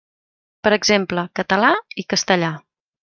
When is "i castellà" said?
2.05-2.51